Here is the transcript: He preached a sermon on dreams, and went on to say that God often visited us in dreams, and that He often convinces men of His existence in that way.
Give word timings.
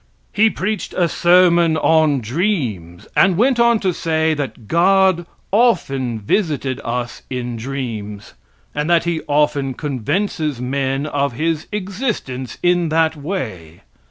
He 0.33 0.49
preached 0.49 0.95
a 0.95 1.07
sermon 1.07 1.77
on 1.77 2.21
dreams, 2.21 3.07
and 3.15 3.37
went 3.37 3.59
on 3.59 3.79
to 3.81 3.93
say 3.93 4.33
that 4.33 4.67
God 4.67 5.27
often 5.51 6.17
visited 6.19 6.81
us 6.83 7.21
in 7.29 7.55
dreams, 7.55 8.33
and 8.73 8.89
that 8.89 9.03
He 9.03 9.21
often 9.27 9.75
convinces 9.75 10.59
men 10.59 11.05
of 11.05 11.33
His 11.33 11.67
existence 11.71 12.57
in 12.63 12.89
that 12.89 13.15
way. 13.15 13.81